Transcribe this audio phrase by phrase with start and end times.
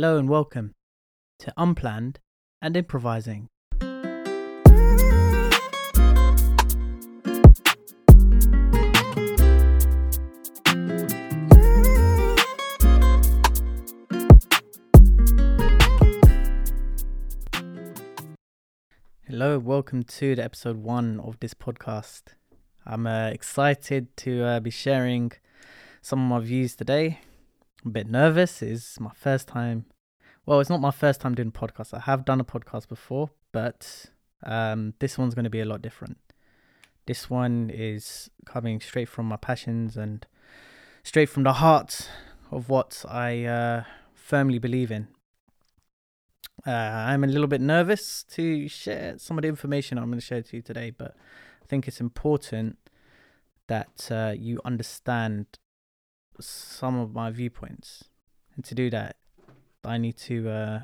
[0.00, 0.76] Hello and welcome
[1.40, 2.20] to Unplanned
[2.62, 3.48] and Improvising.
[19.26, 22.22] Hello, welcome to the episode one of this podcast.
[22.86, 25.32] I'm uh, excited to uh, be sharing
[26.00, 27.18] some of my views today.
[27.88, 28.60] I'm a bit nervous.
[28.60, 29.86] It's my first time.
[30.44, 31.94] Well, it's not my first time doing a podcast.
[31.94, 34.10] I have done a podcast before, but
[34.44, 36.18] um, this one's going to be a lot different.
[37.06, 40.26] This one is coming straight from my passions and
[41.02, 42.10] straight from the heart
[42.50, 45.08] of what I uh, firmly believe in.
[46.66, 50.26] Uh, I'm a little bit nervous to share some of the information I'm going to
[50.26, 51.16] share to you today, but
[51.62, 52.76] I think it's important
[53.66, 55.46] that uh, you understand
[56.40, 58.04] some of my viewpoints.
[58.54, 59.16] And to do that,
[59.84, 60.80] I need to uh,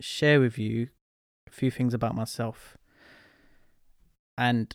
[0.00, 0.88] share with you
[1.46, 2.76] a few things about myself.
[4.36, 4.74] And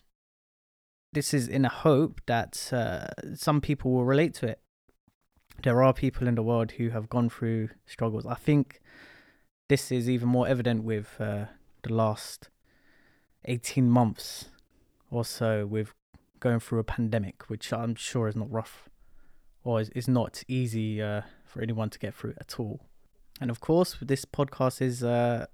[1.12, 4.60] this is in a hope that uh, some people will relate to it.
[5.62, 8.26] There are people in the world who have gone through struggles.
[8.26, 8.80] I think
[9.68, 11.46] this is even more evident with uh,
[11.82, 12.48] the last
[13.44, 14.50] 18 months
[15.10, 15.92] or so with
[16.40, 18.87] going through a pandemic, which I'm sure is not rough
[19.64, 22.80] or is, is not easy uh, for anyone to get through at all.
[23.40, 25.46] And of course, this podcast is uh,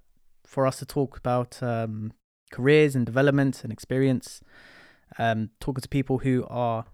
[0.45, 2.13] for us to talk about um,
[2.51, 4.41] careers and development and experience,
[5.17, 6.85] um, talking to people who are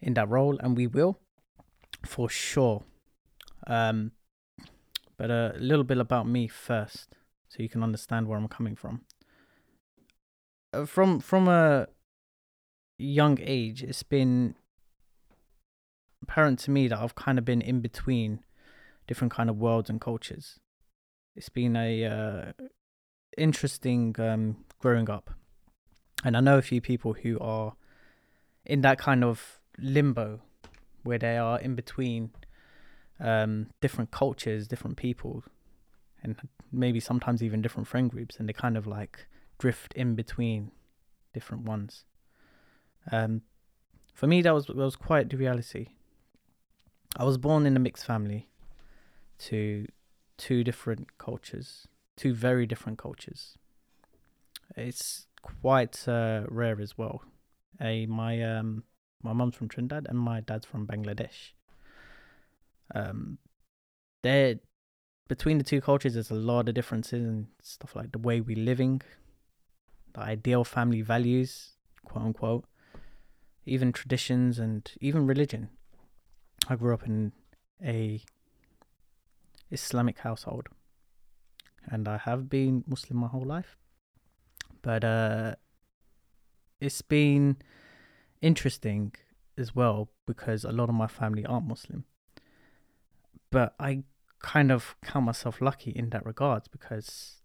[0.00, 1.18] in that role, and we will
[2.06, 2.84] for sure.
[3.66, 4.12] Um,
[5.16, 7.16] but a little bit about me first,
[7.48, 9.02] so you can understand where I'm coming from.
[10.72, 11.86] Uh, from from a
[12.98, 14.56] young age, it's been
[16.24, 18.40] apparent to me that I've kind of been in between
[19.06, 20.58] different kind of worlds and cultures.
[21.36, 22.52] It's been a uh,
[23.36, 25.30] interesting um, growing up,
[26.24, 27.74] and I know a few people who are
[28.64, 30.40] in that kind of limbo
[31.02, 32.30] where they are in between
[33.20, 35.44] um, different cultures, different people,
[36.22, 36.36] and
[36.72, 39.26] maybe sometimes even different friend groups, and they kind of like
[39.58, 40.70] drift in between
[41.34, 42.04] different ones.
[43.12, 43.42] Um,
[44.14, 45.88] for me, that was that was quite the reality.
[47.16, 48.48] I was born in a mixed family
[49.38, 49.86] to
[50.36, 51.86] two different cultures,
[52.16, 53.56] two very different cultures.
[54.76, 57.22] It's quite uh, rare as well.
[57.80, 58.84] A my um
[59.22, 61.52] my mum's from Trinidad and my dad's from Bangladesh.
[62.94, 63.38] Um,
[64.22, 64.56] there
[65.28, 68.56] between the two cultures, there's a lot of differences and stuff like the way we're
[68.56, 69.02] living,
[70.14, 71.72] the ideal family values,
[72.04, 72.64] quote unquote,
[73.64, 75.70] even traditions and even religion.
[76.68, 77.32] I grew up in
[77.82, 78.22] a
[79.70, 80.68] Islamic household,
[81.86, 83.76] and I have been Muslim my whole life.
[84.82, 85.54] But uh,
[86.80, 87.56] it's been
[88.40, 89.14] interesting
[89.56, 92.04] as well because a lot of my family aren't Muslim.
[93.50, 94.04] But I
[94.40, 97.40] kind of count myself lucky in that regards because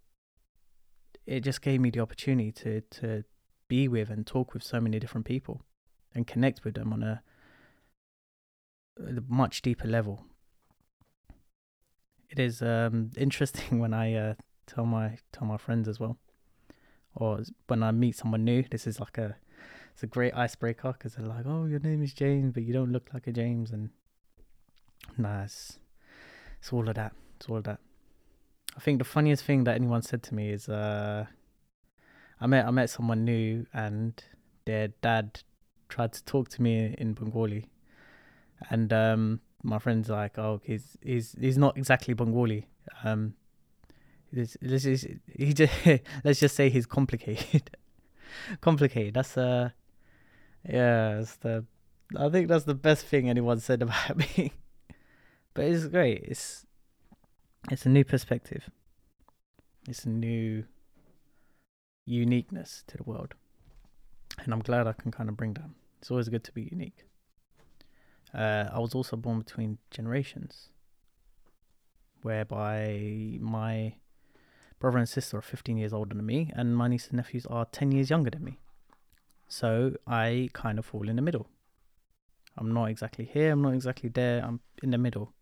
[1.26, 3.24] it just gave me the opportunity to to
[3.68, 5.62] be with and talk with so many different people
[6.14, 7.22] and connect with them on a,
[9.00, 10.26] a much deeper level.
[12.30, 14.34] It is um, interesting when I uh,
[14.68, 16.18] tell my tell my friends as well,
[17.16, 18.64] or when I meet someone new.
[18.64, 19.36] This is like a
[19.94, 22.92] it's a great icebreaker because they're like, "Oh, your name is James, but you don't
[22.92, 23.90] look like a James," and
[25.18, 25.80] it's,
[26.60, 27.14] it's all of that.
[27.38, 27.80] It's all of that.
[28.78, 31.26] I think the funniest thing that anyone said to me is, uh,
[32.40, 34.24] I met I met someone new and
[34.66, 35.42] their dad
[35.90, 37.66] tried to talk to me in Bengali,
[38.70, 42.68] and um, my friend's like, "Oh, he's he's he's not exactly Bengali.
[43.04, 43.36] Um,
[44.34, 45.74] let's, let's just, he just
[46.24, 47.76] let's just say he's complicated.
[48.62, 49.14] complicated.
[49.14, 49.70] That's uh,
[50.68, 51.66] yeah, that's the.
[52.18, 54.54] I think that's the best thing anyone said about me.
[55.54, 56.24] but it's great.
[56.24, 56.66] It's
[57.72, 58.70] it's a new perspective.
[59.88, 60.66] It's a new
[62.06, 63.34] uniqueness to the world.
[64.44, 65.70] And I'm glad I can kind of bring that.
[66.00, 67.06] It's always good to be unique.
[68.34, 70.70] Uh, I was also born between generations,
[72.22, 73.96] whereby my
[74.80, 77.66] brother and sister are 15 years older than me, and my nieces and nephews are
[77.66, 78.60] 10 years younger than me.
[79.48, 81.48] So I kind of fall in the middle.
[82.58, 85.34] I'm not exactly here, I'm not exactly there, I'm in the middle.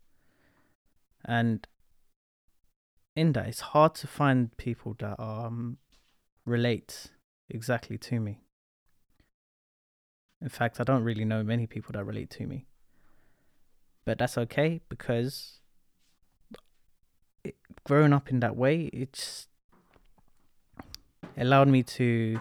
[1.24, 1.66] And
[3.14, 5.78] in that, it's hard to find people that um,
[6.46, 7.08] relate
[7.50, 8.40] exactly to me.
[10.40, 12.66] In fact, I don't really know many people that relate to me.
[14.08, 15.60] But that's okay because
[17.44, 19.48] it, growing up in that way, it's
[21.36, 22.40] allowed me to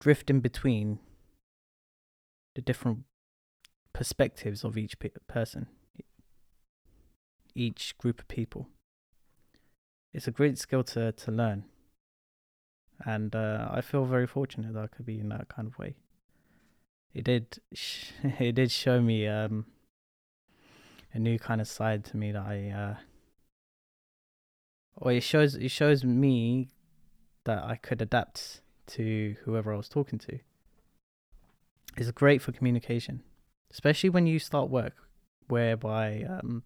[0.00, 0.98] drift in between
[2.56, 3.04] the different
[3.92, 5.68] perspectives of each pe- person,
[7.54, 8.66] each group of people.
[10.12, 11.66] It's a great skill to, to learn.
[13.04, 15.94] And uh, I feel very fortunate that I could be in that kind of way.
[17.14, 19.66] It did, sh- it did show me um,
[21.16, 22.94] a new kind of side to me that I, uh,
[24.96, 26.68] or it shows it shows me
[27.44, 30.38] that I could adapt to whoever I was talking to.
[31.96, 33.22] It's great for communication,
[33.72, 35.08] especially when you start work,
[35.48, 36.62] whereby um,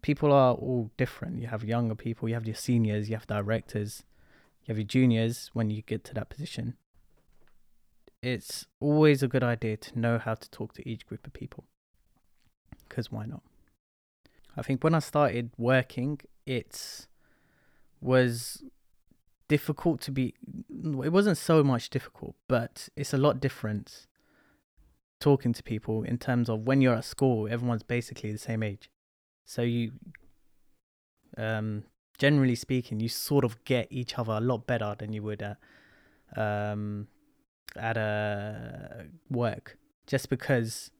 [0.00, 1.42] people are all different.
[1.42, 4.04] You have younger people, you have your seniors, you have directors,
[4.62, 6.76] you have your juniors when you get to that position.
[8.22, 11.64] It's always a good idea to know how to talk to each group of people.
[12.88, 13.42] Because why not?
[14.56, 17.06] I think when I started working, it
[18.00, 18.62] was
[19.48, 20.34] difficult to be.
[20.70, 24.06] It wasn't so much difficult, but it's a lot different
[25.20, 28.90] talking to people in terms of when you're at school, everyone's basically the same age.
[29.44, 29.92] So you,
[31.38, 31.84] um,
[32.18, 35.58] generally speaking, you sort of get each other a lot better than you would at,
[36.36, 37.08] um,
[37.76, 40.90] at a work, just because.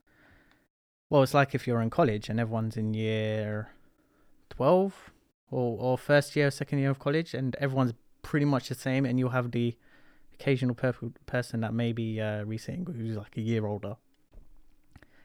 [1.09, 3.69] Well, it's like if you're in college and everyone's in year
[4.49, 5.11] twelve
[5.49, 7.93] or or first year, second year of college, and everyone's
[8.23, 9.77] pretty much the same, and you'll have the
[10.33, 10.93] occasional per-
[11.25, 13.95] person that may be uh, who's like a year older.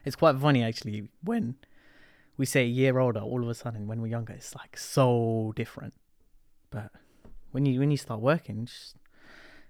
[0.05, 1.55] It's quite funny actually when
[2.37, 5.53] we say a year older, all of a sudden when we're younger, it's like so
[5.55, 5.93] different.
[6.71, 6.91] But
[7.51, 8.95] when you when you start working, just,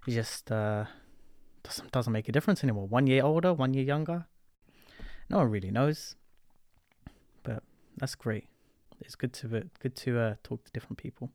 [0.08, 0.86] it just uh,
[1.64, 2.88] doesn't doesn't make a difference anymore.
[2.88, 4.28] One year older, one year younger,
[5.30, 6.16] no one really knows.
[7.44, 7.64] But
[7.98, 8.48] that's great.
[9.02, 11.30] It's good to good to uh, talk to different people.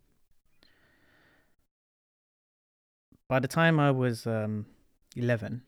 [3.28, 4.66] By the time I was um,
[5.14, 5.62] eleven,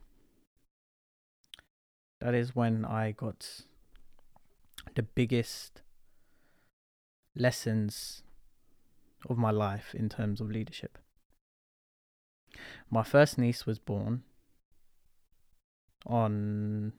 [2.19, 3.63] that is when I got
[4.95, 5.81] the biggest
[7.35, 8.23] lessons
[9.29, 10.97] of my life in terms of leadership.
[12.89, 14.23] My first niece was born
[16.05, 16.93] on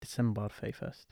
[0.00, 1.06] December 31st.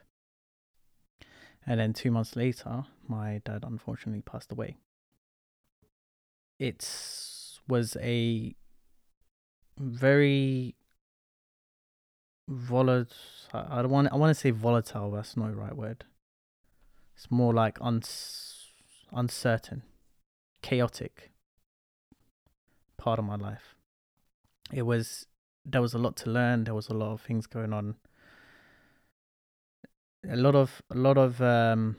[1.67, 4.77] And then two months later, my dad unfortunately passed away.
[6.59, 6.89] It
[7.69, 8.55] was a
[9.79, 10.77] very
[12.49, 13.17] volatile.
[13.53, 14.13] I don't want.
[14.13, 15.11] I want to say volatile.
[15.11, 16.05] That's not the right word.
[17.17, 18.69] It's more like uns,
[19.13, 19.83] uncertain,
[20.63, 21.33] chaotic
[22.97, 23.75] part of my life.
[24.73, 25.27] It was.
[25.65, 26.65] There was a lot to learn.
[26.65, 27.97] There was a lot of things going on
[30.31, 31.97] a lot of a lot of um,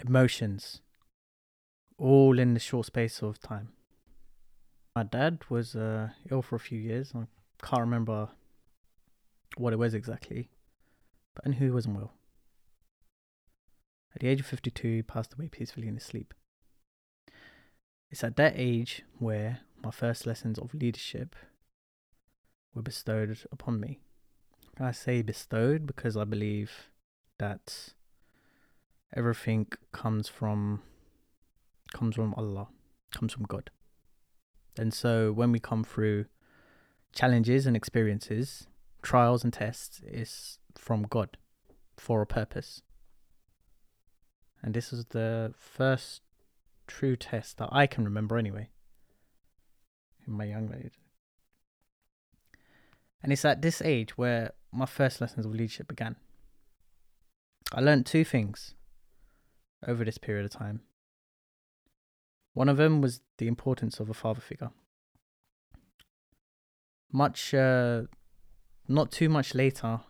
[0.00, 0.80] emotions,
[1.98, 3.70] all in the short space of time.
[4.94, 7.12] My dad was uh, ill for a few years.
[7.14, 7.26] I
[7.62, 8.28] can't remember
[9.56, 10.48] what it was exactly,
[11.34, 12.12] but and who wasn't well.
[14.14, 16.34] At the age of 52, he passed away peacefully in his sleep.
[18.10, 21.36] It's at that age where my first lessons of leadership
[22.74, 24.00] were bestowed upon me.
[24.80, 26.90] I say bestowed because I believe
[27.38, 27.94] that
[29.14, 30.82] everything comes from
[31.92, 32.68] comes from Allah,
[33.12, 33.70] comes from God.
[34.76, 36.26] And so when we come through
[37.14, 38.66] challenges and experiences,
[39.02, 41.36] trials and tests it's from God
[41.96, 42.82] for a purpose.
[44.62, 46.22] And this is the first
[46.86, 48.68] true test that I can remember anyway.
[50.26, 50.98] In my young age.
[53.22, 56.16] And it's at this age where my first lessons of leadership began.
[57.72, 58.74] I learned two things
[59.86, 60.80] over this period of time.
[62.54, 64.70] One of them was the importance of a father figure.
[67.12, 68.02] Much, uh,
[68.88, 70.00] not too much later,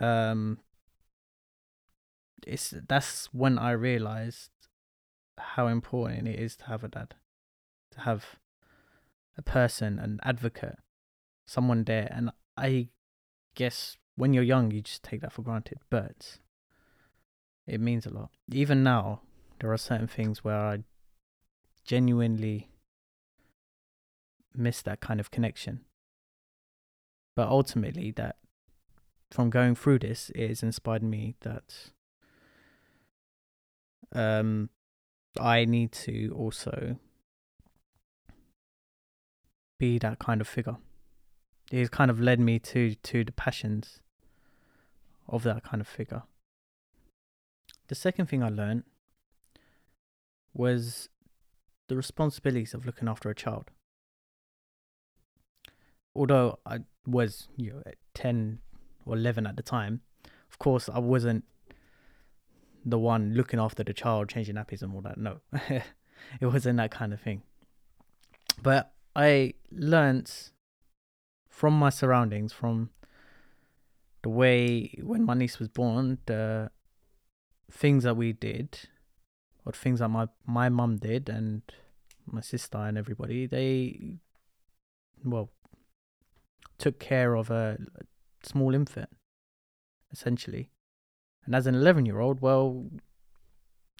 [0.00, 0.58] um,
[2.46, 4.50] it's that's when I realized
[5.38, 7.14] how important it is to have a dad,
[7.92, 8.38] to have
[9.36, 10.78] a person, an advocate,
[11.46, 12.88] someone there, and I
[13.54, 16.38] guess when you're young, you just take that for granted, but
[17.68, 18.30] it means a lot.
[18.50, 19.20] Even now,
[19.60, 20.78] there are certain things where I
[21.84, 22.68] genuinely
[24.52, 25.82] miss that kind of connection.
[27.36, 28.38] But ultimately, that
[29.30, 31.92] from going through this, it has inspired me that
[34.12, 34.68] um,
[35.38, 36.96] I need to also
[39.78, 40.78] be that kind of figure.
[41.70, 44.00] It has kind of led me to to the passions
[45.28, 46.22] of that kind of figure.
[47.88, 48.84] The second thing I learned
[50.54, 51.08] was
[51.88, 53.70] the responsibilities of looking after a child.
[56.14, 57.82] Although I was, you know,
[58.14, 58.58] 10
[59.06, 60.02] or 11 at the time,
[60.50, 61.44] of course, I wasn't
[62.84, 65.18] the one looking after the child, changing nappies and all that.
[65.18, 65.40] No,
[66.40, 67.42] it wasn't that kind of thing.
[68.62, 70.52] But I learnt
[71.48, 72.90] from my surroundings, from
[74.22, 76.70] the way when my niece was born, the
[77.70, 78.78] things that we did,
[79.64, 81.62] or things that my my mum did, and
[82.26, 84.18] my sister and everybody, they
[85.24, 85.50] well
[86.78, 87.78] took care of a
[88.42, 89.10] small infant,
[90.12, 90.70] essentially.
[91.44, 92.86] And as an 11 year old, well,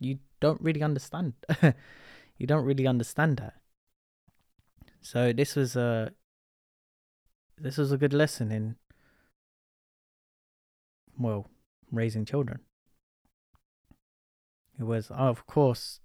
[0.00, 1.34] you don't really understand.
[2.38, 3.54] you don't really understand that.
[5.00, 6.12] So this was a
[7.56, 8.76] this was a good lesson in
[11.18, 11.46] well
[11.90, 12.60] raising children.
[14.78, 16.00] It was, of course,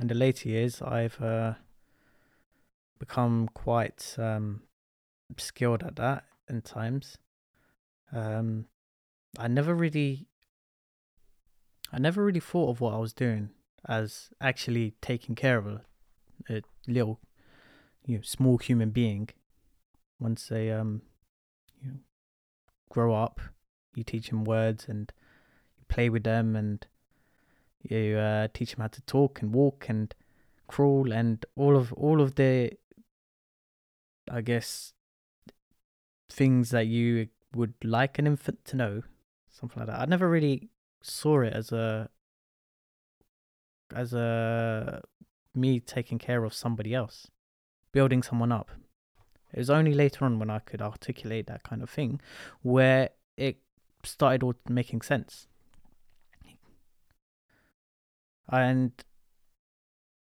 [0.00, 1.54] in the later years, I've uh,
[2.98, 4.62] become quite um,
[5.36, 7.18] skilled at that in times.
[8.12, 8.66] Um,
[9.38, 10.26] I never really,
[11.92, 13.50] I never really thought of what I was doing
[13.88, 15.80] as actually taking care of a,
[16.48, 17.20] a little,
[18.04, 19.28] you know, small human being.
[20.18, 21.02] Once they um,
[21.80, 21.98] you know,
[22.90, 23.40] grow up,
[23.94, 25.12] you teach them words and
[25.78, 26.86] you play with them and
[27.82, 30.14] you uh, teach them how to talk and walk and
[30.68, 32.72] crawl and all of all of the,
[34.30, 34.92] I guess,
[36.28, 39.02] things that you would like an infant to know,
[39.50, 40.00] something like that.
[40.00, 40.70] I never really
[41.02, 42.08] saw it as a
[43.94, 45.02] as a
[45.54, 47.28] me taking care of somebody else,
[47.92, 48.70] building someone up.
[49.52, 52.20] It was only later on when I could articulate that kind of thing
[52.62, 53.58] where it
[54.04, 55.46] started all making sense.
[58.50, 58.92] And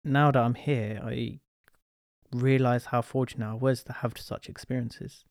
[0.02, 1.40] now that I'm here, I
[2.32, 5.24] realize how fortunate I was to have such experiences.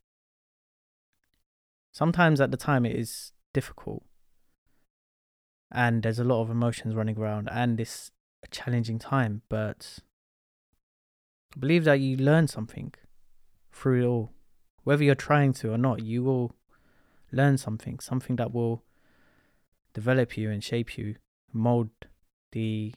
[1.92, 4.04] Sometimes at the time it is difficult
[5.72, 8.12] and there's a lot of emotions running around and it's
[8.44, 10.00] a challenging time, but
[11.56, 12.94] I believe that you learn something
[13.72, 14.32] through it all.
[14.84, 16.56] Whether you're trying to or not, you will
[17.34, 18.84] learn something, something that will
[19.94, 21.16] develop you and shape you,
[21.52, 21.90] mold
[22.52, 22.94] the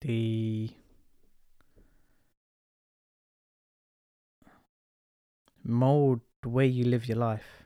[0.00, 0.70] the
[5.62, 7.64] mold the way you live your life,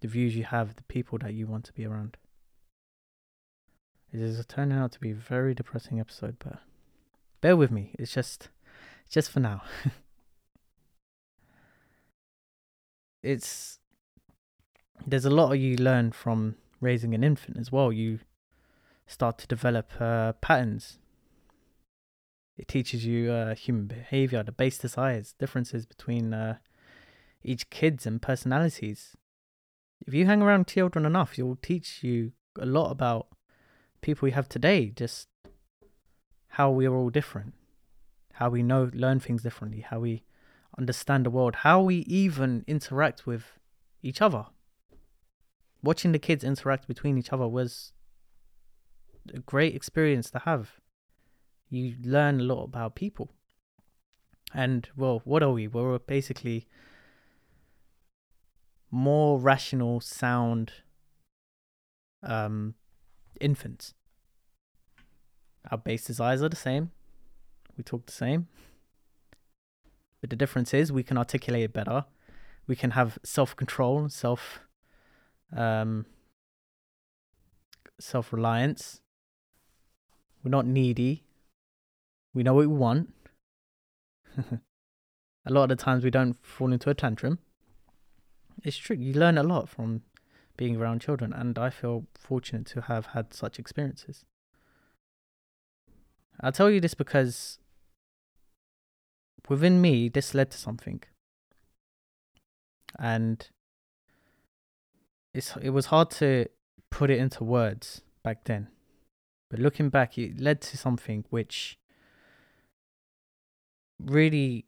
[0.00, 2.16] the views you have, the people that you want to be around.
[4.12, 6.60] It is turning out to be a very depressing episode, but
[7.40, 7.96] bear with me.
[7.98, 8.48] It's just,
[9.04, 9.62] it's just for now.
[13.24, 13.78] it's
[15.06, 17.92] there's a lot you learn from raising an infant as well.
[17.92, 18.20] You
[19.06, 20.98] start to develop uh, patterns.
[22.56, 26.58] It teaches you uh, human behavior, the base desires, differences between uh,
[27.42, 29.16] each kids and personalities.
[30.06, 33.28] If you hang around children enough, you'll teach you a lot about
[34.02, 35.28] people we have today, just
[36.48, 37.54] how we are all different,
[38.34, 40.22] how we know learn things differently, how we
[40.78, 43.58] understand the world, how we even interact with
[44.02, 44.46] each other.
[45.82, 47.92] Watching the kids interact between each other was
[49.32, 50.72] a great experience to have.
[51.70, 53.30] You learn a lot about people.
[54.52, 55.66] And well, what are we?
[55.66, 56.68] We're basically
[58.90, 60.72] more rational, sound
[62.22, 62.74] um,
[63.40, 63.94] infants.
[65.70, 66.92] Our base desires are the same.
[67.76, 68.48] We talk the same.
[70.24, 72.06] But the difference is we can articulate it better.
[72.66, 74.60] We can have self control, self
[75.54, 76.06] um,
[78.00, 79.02] self reliance.
[80.42, 81.24] We're not needy.
[82.32, 83.12] We know what we want.
[84.38, 87.40] a lot of the times we don't fall into a tantrum
[88.62, 88.96] it's true.
[88.96, 90.04] You learn a lot from
[90.56, 94.24] being around children, and I feel fortunate to have had such experiences.
[96.40, 97.58] I'll tell you this because
[99.48, 101.02] within me, this led to something.
[102.98, 103.48] And
[105.32, 106.46] it's it was hard to
[106.90, 108.68] put it into words back then.
[109.50, 111.78] But looking back, it led to something which
[114.00, 114.66] really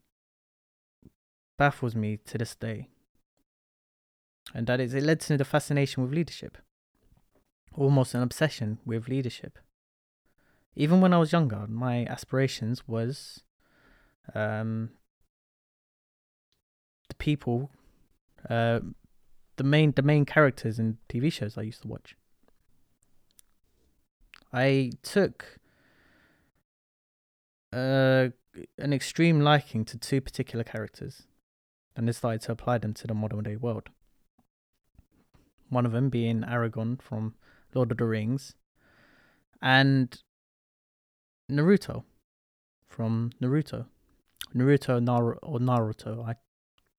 [1.56, 2.88] baffles me to this day
[4.54, 6.58] and that is it led to the fascination with leadership,
[7.74, 9.58] almost an obsession with leadership.
[10.74, 13.42] Even when I was younger, my aspirations was
[14.34, 14.90] um,
[17.08, 17.70] the people,
[18.48, 18.80] uh,
[19.56, 22.16] the main the main characters in TV shows I used to watch.
[24.52, 25.58] I took
[27.72, 28.28] uh,
[28.78, 31.22] an extreme liking to two particular characters
[31.94, 33.88] and decided to apply them to the modern day world.
[35.68, 37.34] One of them being Aragorn from
[37.74, 38.54] Lord of the Rings,
[39.60, 40.22] and
[41.50, 42.04] Naruto
[42.86, 43.86] from Naruto.
[44.56, 46.36] Naruto Nar- or Naruto, I,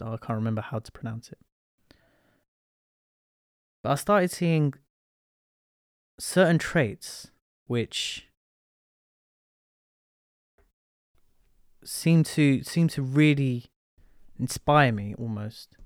[0.02, 1.40] I can't remember how to pronounce it.
[3.82, 4.74] But I started seeing
[6.20, 7.32] certain traits
[7.68, 8.28] which
[11.84, 13.66] seem to seem to really
[14.40, 15.78] inspire me almost.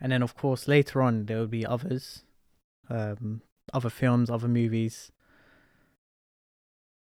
[0.00, 2.24] And then, of course, later on there will be others,
[2.90, 3.40] um,
[3.72, 5.10] other films, other movies.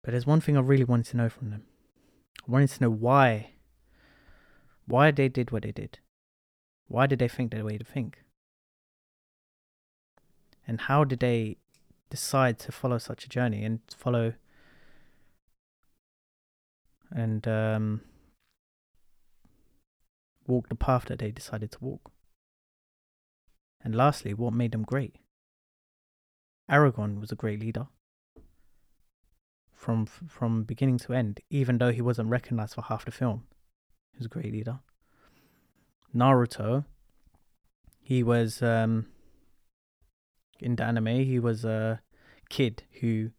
[0.03, 1.65] But there's one thing I really wanted to know from them.
[2.47, 3.51] I wanted to know why,
[4.87, 5.99] why they did what they did.
[6.87, 8.25] Why did they think the way to think?
[10.67, 11.57] And how did they
[12.11, 14.35] decide to follow such a journey and follow
[17.11, 18.01] and um,
[20.47, 22.11] walk the path that they decided to walk?
[23.83, 25.17] And lastly, what made them great?
[26.71, 27.89] Aragorn was a great leader
[29.79, 33.45] from from beginning to end, even though he wasn't recognized for half the film.
[34.13, 34.81] He was a great leader.
[36.15, 36.85] Naruto,
[38.01, 39.07] he was um,
[40.59, 41.07] in the anime.
[41.07, 42.01] He was a
[42.51, 43.31] kid who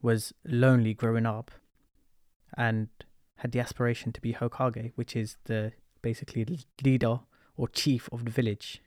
[0.00, 1.50] was lonely growing up,
[2.56, 2.88] and
[3.36, 6.46] had the aspiration to be Hokage, which is the basically
[6.82, 7.20] leader
[7.56, 8.80] or chief of the village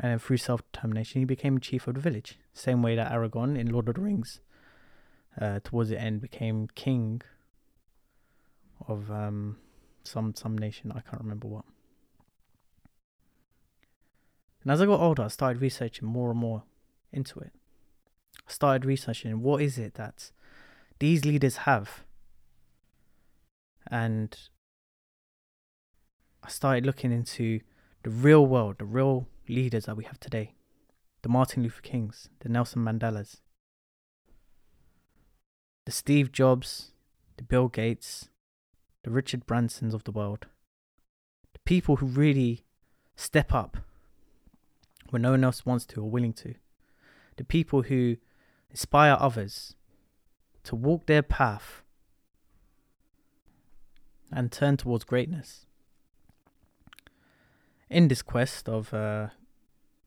[0.00, 2.38] and through self determination, he became chief of the village.
[2.52, 4.40] Same way that Aragorn in Lord of the Rings,
[5.40, 7.22] uh, towards the end, became king
[8.86, 9.56] of um,
[10.04, 10.92] some some nation.
[10.92, 11.64] I can't remember what.
[14.62, 16.62] And as I got older, I started researching more and more
[17.12, 17.52] into it.
[18.46, 20.30] I started researching what is it that
[21.00, 22.04] these leaders have,
[23.90, 24.36] and
[26.42, 27.60] I started looking into
[28.04, 30.54] the real world, the real leaders that we have today
[31.22, 33.40] the Martin Luther Kings, the Nelson Mandelas,
[35.84, 36.92] the Steve Jobs,
[37.36, 38.28] the Bill Gates,
[39.02, 40.46] the Richard Bransons of the world,
[41.52, 42.64] the people who really
[43.16, 43.78] step up
[45.10, 46.54] when no one else wants to or willing to,
[47.36, 48.16] the people who
[48.70, 49.74] inspire others
[50.64, 51.82] to walk their path
[54.30, 55.66] and turn towards greatness.
[57.90, 59.28] In this quest of uh,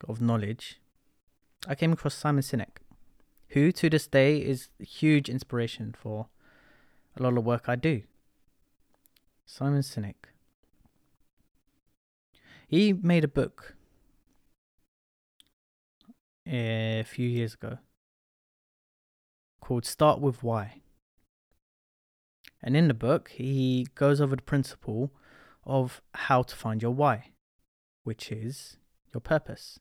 [0.07, 0.79] of knowledge,
[1.67, 2.77] I came across Simon Sinek,
[3.49, 6.27] who to this day is a huge inspiration for
[7.17, 8.03] a lot of the work I do.
[9.45, 10.29] Simon Sinek.
[12.67, 13.75] He made a book
[16.47, 17.79] a few years ago
[19.59, 20.81] called Start with Why.
[22.61, 25.11] And in the book, he goes over the principle
[25.65, 27.31] of how to find your why,
[28.03, 28.77] which is
[29.13, 29.79] your purpose.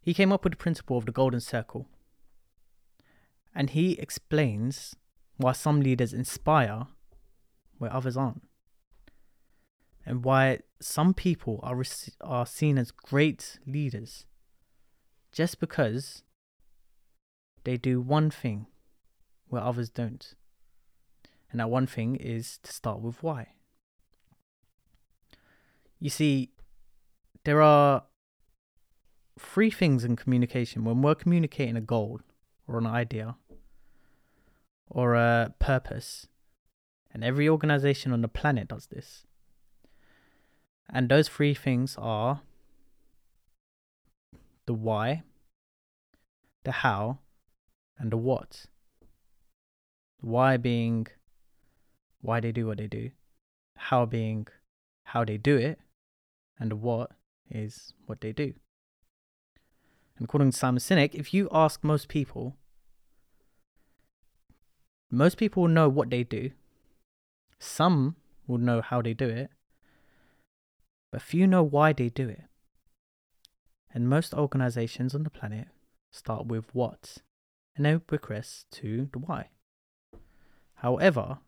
[0.00, 1.88] He came up with the principle of the golden circle.
[3.54, 4.94] And he explains
[5.36, 6.88] why some leaders inspire
[7.78, 8.42] where others aren't.
[10.04, 11.82] And why some people are,
[12.20, 14.26] are seen as great leaders
[15.32, 16.22] just because
[17.64, 18.66] they do one thing
[19.48, 20.34] where others don't.
[21.50, 23.53] And that one thing is to start with why.
[26.00, 26.50] You see,
[27.44, 28.04] there are
[29.38, 32.20] three things in communication when we're communicating a goal
[32.66, 33.36] or an idea
[34.88, 36.26] or a purpose.
[37.12, 39.24] And every organization on the planet does this.
[40.92, 42.42] And those three things are
[44.66, 45.22] the why,
[46.64, 47.18] the how,
[47.98, 48.66] and the what.
[50.20, 51.06] The why being
[52.20, 53.10] why they do what they do,
[53.76, 54.46] how being
[55.04, 55.78] how they do it,
[56.58, 57.12] and what
[57.50, 58.54] is what they do.
[60.16, 62.56] And according to Simon Sinek, if you ask most people,
[65.10, 66.50] most people will know what they do.
[67.58, 69.50] Some will know how they do it,
[71.10, 72.44] but few know why they do it.
[73.92, 75.68] And most organizations on the planet
[76.10, 77.18] start with what
[77.76, 79.50] and then progress to the why.
[80.76, 81.38] However,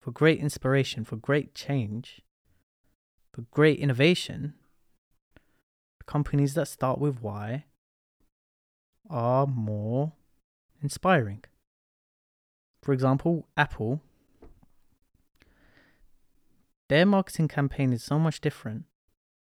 [0.00, 2.22] for great inspiration, for great change,
[3.50, 4.54] great innovation,
[6.06, 7.64] companies that start with why
[9.10, 10.12] are more
[10.82, 11.44] inspiring.
[12.82, 14.00] For example, Apple,
[16.88, 18.84] their marketing campaign is so much different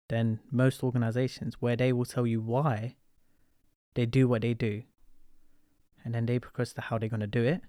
[0.09, 2.95] than most organizations where they will tell you why
[3.95, 4.83] they do what they do.
[6.03, 7.61] And then they progress to how they're going to do it.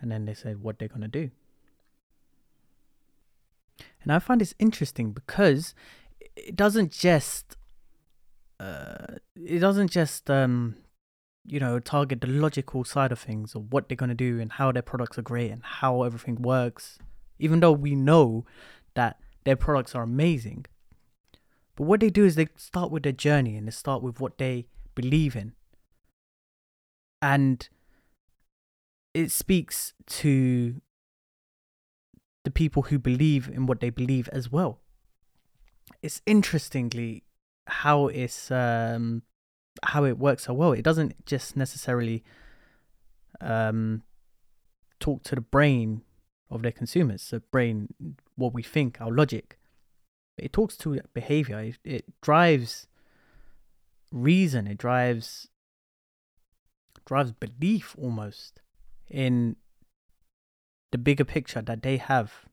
[0.00, 1.30] And then they say what they're going to do.
[4.02, 5.74] And I find this interesting because
[6.36, 7.56] it doesn't just
[8.60, 10.76] uh, it doesn't just um,
[11.44, 14.52] you know target the logical side of things or what they're going to do and
[14.52, 16.98] how their products are great and how everything works
[17.38, 18.44] even though we know
[18.94, 20.66] that their products are amazing.
[21.76, 24.38] But what they do is they start with their journey and they start with what
[24.38, 25.52] they believe in.
[27.20, 27.68] And
[29.12, 30.80] it speaks to
[32.44, 34.80] the people who believe in what they believe as well
[36.02, 37.24] it's interestingly
[37.66, 39.22] how it's um
[39.82, 40.72] how it works so well.
[40.72, 42.22] It doesn't just necessarily
[43.40, 44.02] um
[45.00, 46.02] talk to the brain
[46.50, 47.94] of their consumers, the brain,
[48.36, 49.58] what we think, our logic.
[50.36, 51.60] It talks to behavior.
[51.60, 52.86] It, it drives
[54.12, 54.66] reason.
[54.66, 55.48] It drives
[57.06, 58.62] drives belief almost
[59.10, 59.56] in
[60.94, 62.46] the bigger picture that they have.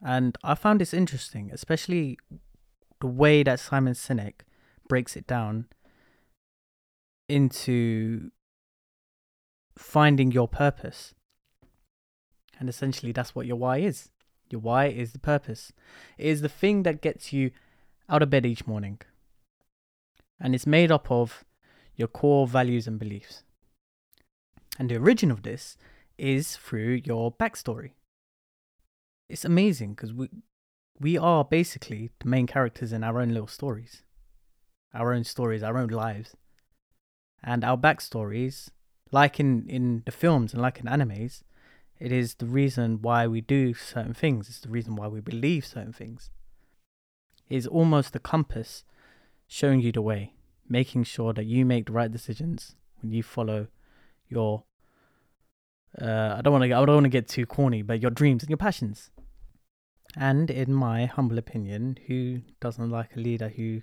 [0.00, 2.18] And I found this interesting, especially
[3.00, 4.42] the way that Simon Sinek
[4.88, 5.66] breaks it down
[7.28, 8.30] into
[9.76, 11.14] finding your purpose.
[12.60, 14.10] And essentially, that's what your why is.
[14.48, 15.72] Your why is the purpose.
[16.16, 17.50] It is the thing that gets you
[18.08, 19.00] out of bed each morning.
[20.38, 21.44] And it's made up of
[21.96, 23.42] your core values and beliefs.
[24.78, 25.76] And the origin of this
[26.18, 27.92] is through your backstory.
[29.28, 30.28] It's amazing because we
[30.98, 34.02] we are basically the main characters in our own little stories.
[34.94, 36.36] Our own stories, our own lives
[37.46, 38.70] and our backstories,
[39.12, 41.42] like in, in the films and like in animes,
[41.98, 44.48] it is the reason why we do certain things.
[44.48, 46.30] It's the reason why we believe certain things.
[47.48, 48.84] It is almost the compass
[49.46, 50.34] showing you the way,
[50.68, 53.68] making sure that you make the right decisions when you follow
[54.28, 54.64] your.
[56.00, 56.72] Uh, I don't want to.
[56.72, 59.10] I don't want to get too corny, but your dreams and your passions.
[60.16, 63.82] And in my humble opinion, who doesn't like a leader who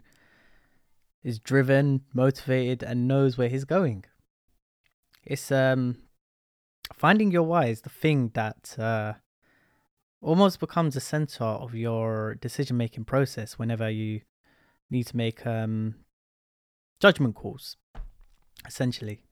[1.24, 4.06] is driven, motivated, and knows where he's going.
[5.26, 5.98] It's um
[6.94, 9.14] finding your why is the thing that uh,
[10.22, 14.22] almost becomes the center of your decision making process whenever you
[14.90, 15.96] need to make um
[17.00, 17.78] judgment calls.
[18.66, 19.24] Essentially,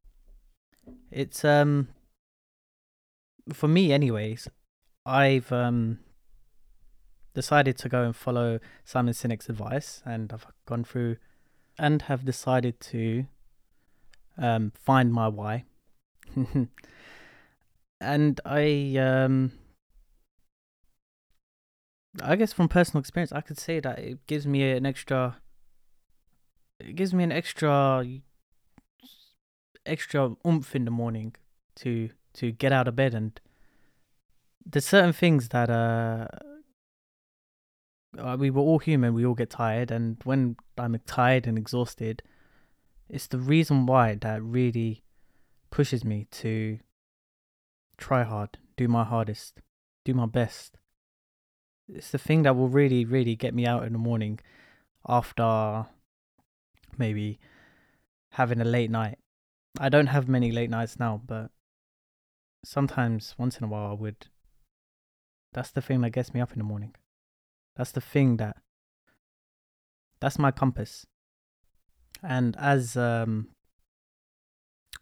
[1.12, 1.90] it's um
[3.54, 4.48] for me, anyways.
[5.06, 6.00] I've um
[7.34, 11.18] decided to go and follow Simon Sinek's advice, and I've gone through
[11.78, 13.26] and have decided to
[14.38, 15.66] um, find my why.
[18.02, 19.54] and I, um,
[22.22, 25.38] I guess from personal experience, I could say that it gives me an extra.
[26.80, 28.06] It gives me an extra,
[29.86, 31.36] extra oomph in the morning
[31.76, 33.40] to to get out of bed and
[34.66, 36.28] there's certain things that uh
[38.18, 39.14] uh, we were all human.
[39.14, 42.22] We all get tired, and when I'm tired and exhausted,
[43.10, 45.04] it's the reason why that really
[45.70, 46.80] pushes me to
[47.98, 49.62] try hard, do my hardest,
[50.04, 50.78] do my best.
[51.88, 54.40] It's the thing that will really, really get me out in the morning
[55.08, 55.86] after
[56.98, 57.40] maybe
[58.32, 59.18] having a late night.
[59.80, 61.52] I don't have many late nights now, but
[62.64, 64.28] sometimes once in a while I would.
[65.54, 66.96] That's the thing that gets me up in the morning.
[67.76, 68.58] That's the thing that
[70.20, 71.06] that's my compass.
[72.22, 73.48] And as um,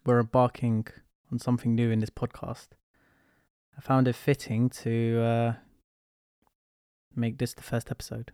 [0.06, 0.86] we're embarking
[1.30, 2.68] on something new in this podcast,
[3.76, 5.52] I found it fitting to uh,
[7.14, 8.32] make this the first episode.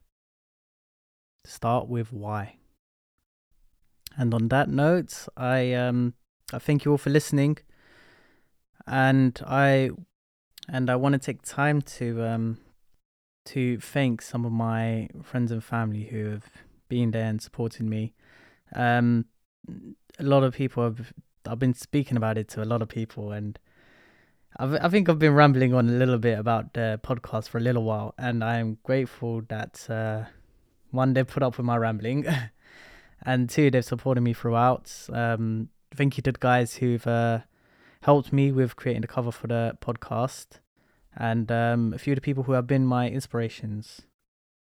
[1.45, 2.57] Start with why.
[4.17, 6.15] And on that note, I um
[6.53, 7.59] I thank you all for listening.
[8.87, 9.90] And I
[10.68, 12.59] and I want to take time to um
[13.46, 16.51] to thank some of my friends and family who have
[16.88, 18.12] been there and supported me.
[18.75, 19.27] Um,
[20.18, 21.12] a lot of people have
[21.46, 23.59] I've been speaking about it to a lot of people, and
[24.57, 27.61] I've, I think I've been rambling on a little bit about the podcast for a
[27.61, 30.25] little while, and I am grateful that uh,
[30.90, 32.27] one they put up with my rambling,
[33.25, 34.92] and two they've supported me throughout.
[35.12, 37.40] Um, thank you to the guys who've uh,
[38.07, 40.61] helped me with creating the cover for the podcast
[41.16, 44.03] and um, a few of the people who have been my inspirations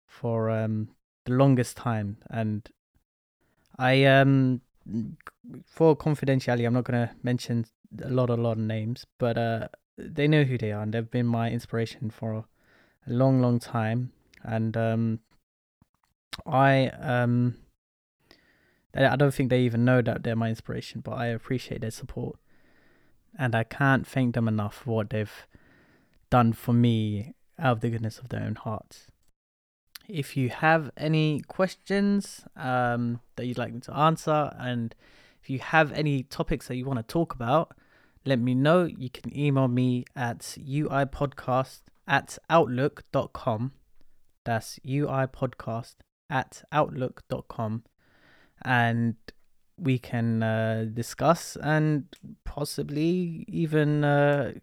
[0.08, 0.88] for um,
[1.26, 2.16] the longest time.
[2.30, 2.70] And
[3.78, 4.62] I, um,
[5.66, 7.66] for confidentiality, I'm not going to mention
[8.02, 11.12] a lot, a lot of names, but uh, they know who they are, and they've
[11.12, 12.46] been my inspiration for a
[13.08, 14.14] long, long time.
[14.44, 15.20] And um,
[16.46, 17.56] I um
[18.96, 22.38] I don't think they even know that they're my inspiration, but I appreciate their support.
[23.38, 25.48] And I can't thank them enough for what they've
[26.30, 29.08] done for me out of the goodness of their own hearts.
[30.08, 34.94] If you have any questions um, that you'd like me to answer, and
[35.42, 37.76] if you have any topics that you want to talk about,
[38.26, 38.86] let me know.
[38.86, 43.72] You can email me at uipodcast at outlook.com.
[44.46, 45.96] That's uipodcast
[46.30, 47.84] at outlook.com.
[48.64, 49.16] And
[49.78, 52.06] we can uh, discuss and
[52.44, 54.54] possibly even uh,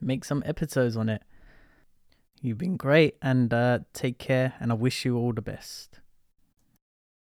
[0.00, 1.22] make some episodes on it.
[2.42, 6.00] You've been great and uh, take care, and I wish you all the best.